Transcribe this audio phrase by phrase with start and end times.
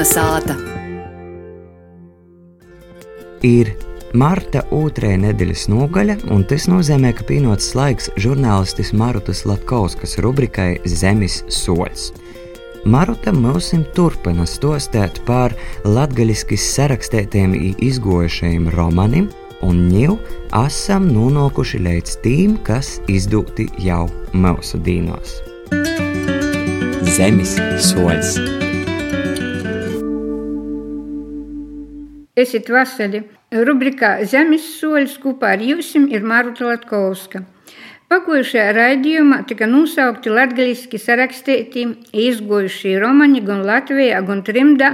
[0.00, 0.54] Kalnasāta.
[3.44, 3.68] Ir
[4.16, 11.42] marta otrā nedēļas nogaļa, un tas nozīmē, ka pienācis laiks žurnālistis Marutas Latkauskas rubrikai Zemes
[11.52, 12.06] soļs.
[12.88, 15.52] Maruta mūsim turpina stostēt par
[15.84, 19.28] latgaļiski sarakstētiem izgojušajiem romaniem,
[19.60, 20.16] un ņēmu
[20.62, 25.36] esam nonākuši līdz tiem, kas izdoti jau mūsu dīnos.
[27.20, 27.58] Zemes
[27.90, 28.69] soļs.
[32.40, 33.18] Esiet veseli!
[33.66, 37.42] Rubrikā Zemes soļs kopā ar jums ir Maruta Latkovska.
[38.08, 41.84] Pakojušajā raidījumā tika nosaukti latgaliski sarakstīti
[42.24, 44.90] izgojušie romani gan Latvijā, gan trimdā,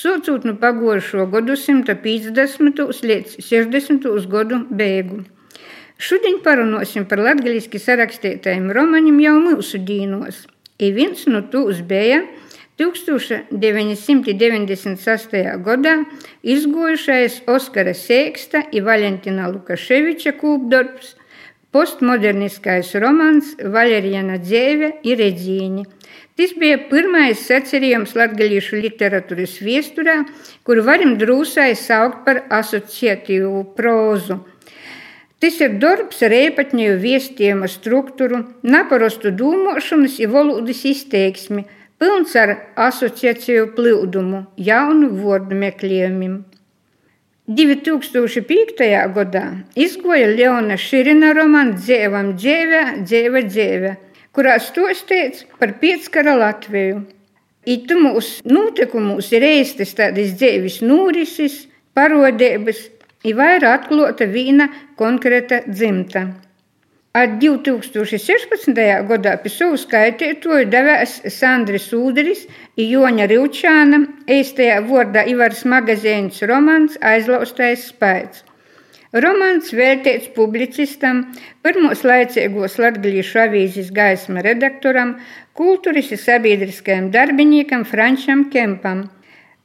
[0.00, 2.80] socūt no pagojušo gadsimta 50.
[3.10, 4.08] līdz 60.
[4.32, 5.20] gadu beigu.
[5.98, 10.46] Šodien parunāsim par latgaliski sarakstītajiem romaniem jau mūsu dīnos.
[10.78, 12.22] I viens no tūs bija
[12.78, 15.34] 1996.
[15.66, 16.06] gadā
[16.46, 21.18] izgojušais Oskara Sēksta un Valentina Lukaševiča kūpdarbs
[21.74, 25.84] postmoderniskais romans Valeriana dzīve ir redzīņi.
[26.38, 30.22] Tas bija pirmais sacerījums latgalīšu literatūras viesturā,
[30.62, 34.38] kuru varam drūsai saukt par asociatīvu prózu.
[35.42, 41.66] Tas ir darbs ar ēpatņēju viestījuma struktūru, naparastu dūmošanas un valodas izteiksmi,
[41.98, 42.54] pilns ar
[42.88, 46.38] asociāciju plūdumu, jaunu vārdu meklējumiem.
[47.48, 48.82] 2005.
[49.14, 49.44] gadā
[49.86, 53.92] izgoja Leona Širina romānu Dzēvam dzēvē, dzēva dzēvē,
[54.36, 57.06] kurā stostīts par piecskara Latviju.
[57.68, 61.64] Itumūs notikumūs ir reistas tādas dzēvis nūrisis,
[61.96, 62.84] parodības,
[63.24, 64.68] ir vairāk atklāta vīna
[65.00, 66.28] konkrēta dzimta.
[67.18, 68.76] Ar 2016.
[69.08, 72.44] gadā pie savu skaitītoju devēs Sandris Ūderis
[72.78, 73.98] un Joņa Rivčāna,
[74.30, 78.44] īstajā vārdā Ivars magazīns romans Aizlaustais spēks.
[79.24, 81.24] Romans veltīts publicistam,
[81.64, 85.16] pirmos laicīgos latgalīšu avīzes gaisma redaktoram,
[85.58, 89.08] kultūras un sabiedriskajam darbiniekam Frančam Kempam.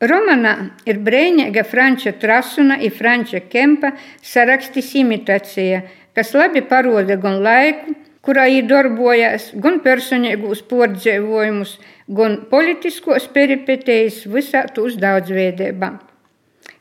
[0.04, 0.56] Romanā
[0.90, 3.94] ir brīnīga Franča Trasuna un Franča Kempa
[4.34, 5.84] sarakstis imitācija–
[6.16, 14.64] kas labi paroda gan laiku, kurā viņi darbojas, gan personīgos pordzēvojumus, gan politiskos peripetējas visā
[14.76, 15.92] tūs daudzveidībā.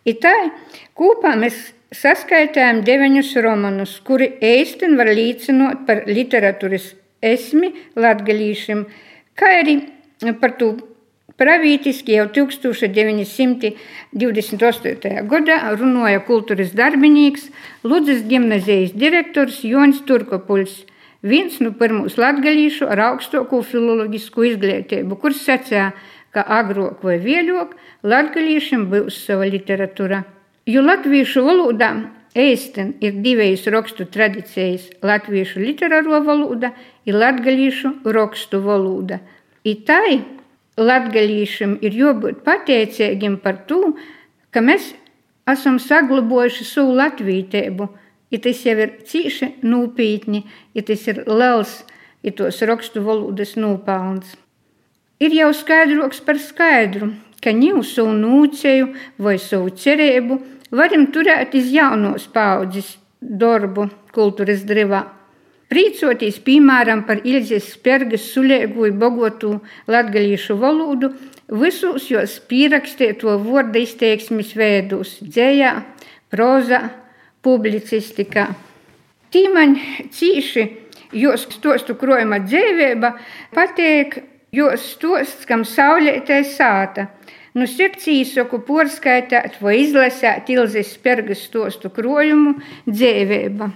[0.06, 0.50] Itai
[0.98, 6.92] kopā mēs saskaitām deviņus romanus, kuri īstenībā var līdzinot par literatūras
[7.22, 8.87] esmi latgalīšiem,
[9.38, 9.76] kā arī
[10.41, 10.72] par to
[11.41, 13.75] Pravītiski jau 1928.
[15.31, 17.44] gadā runāja kultūras darbinīgs
[17.84, 20.84] Ludzas gimnazijas direktors Jonis Turkopuļs,
[21.22, 25.92] viens no pirmos latgalīšu ar augstāko filoloģisku izglītību, kurš sacīja,
[26.32, 27.71] ka agrāk vai vēlāk
[28.04, 30.25] latgalīšiem būs sava literatūra.
[30.69, 31.91] Jo latviešu valodā
[32.32, 36.72] Eisten ir divas rakstu tradīcijas- latviešu literāro valoda
[37.06, 39.21] un latgalīšu rakstu valoda.
[39.65, 40.25] Itai
[40.81, 43.94] latgalīšam ir jābūt pateicīgiem par to,
[44.53, 44.93] ka mēs
[45.49, 47.88] esam saglabojuši savu latvītību.
[48.33, 51.83] Ja tas jau ir cīši nopietni, ja tas ir liels,
[52.25, 54.38] ja tos rakstu valodas nopelns.
[55.21, 57.12] Ir jau skaidroks par skaidru,
[57.44, 58.89] ka ņēmu savu nūcēju
[59.22, 60.41] vai savu cerību
[60.72, 65.04] varam turēt iz jaunos paudzes darbu kultūras drivā.
[65.72, 69.55] Prīcoties, piemēram, par Ilzes Spergas sulēgu bogotu
[69.88, 71.09] latgalīšu valodu,
[71.49, 75.71] visus jos pierakstīto vārdu izteiksmes veidus- dzējā,
[76.28, 76.81] prozā,
[77.41, 78.50] publicistikā.
[79.33, 79.72] Tīmaņ
[80.12, 80.65] cīši
[81.22, 83.15] jos stostu krojuma dzēvēba
[83.56, 84.19] pateik
[84.53, 87.06] jos stosts, kam saulētai sāta.
[87.54, 93.71] Nu sirds īsoku porskaitāt vai izlasēt Ilzes Spergas stostu krojumu dzēvēba.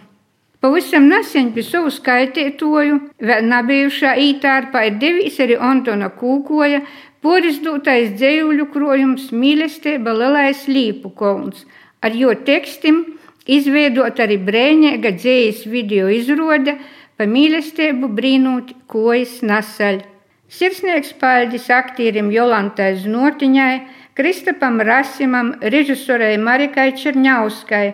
[0.66, 6.80] Pavisam nesen pie savu skaitītoju, vēl nebijušā ītārpā ir devis arī Antona Kūkoja
[7.22, 11.60] porizdūtais dzējuļu krojums mīlestība lielais līpu kolns.
[12.02, 12.98] Ar jo tekstim
[13.46, 16.74] izveidot arī brēņēga dzējas video izrode
[17.14, 20.02] pa mīlestību brīnūt kojas nasaļ.
[20.50, 23.78] Sirsnieks paldies aktierim Jolantai Znotiņai,
[24.18, 27.86] Kristapam Rasimam, režisorei Marikai Čerņauskai,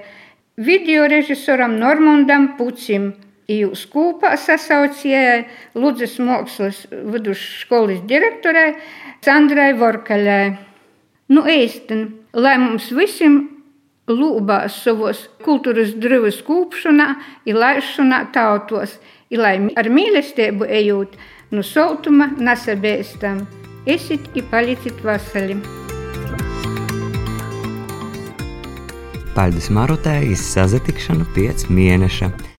[0.57, 3.13] video režisoram Normandam Pucim.
[3.51, 5.43] Jūs kopā sasaucējai
[5.77, 8.77] Ludzas mākslas vidusskolas direktorai
[9.25, 10.55] Sandrai Vorkaļai.
[11.33, 13.43] Nu, īsten, lai mums visiem
[14.09, 17.09] lūbās savos kultūras drivas kūpšanā,
[17.49, 18.97] ir laišanā tautos,
[19.31, 21.17] ir lai ar mīlestību ejot,
[21.51, 23.47] no nu soltuma nesabēstam.
[23.87, 25.82] Esit i palicit vasali!
[29.33, 32.29] Paldies Marutai, izsazatikšanu pēc mēneša.